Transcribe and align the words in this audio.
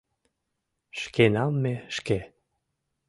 Шкенам 1.01 1.53
ме 1.63 1.73
шке 1.95 2.19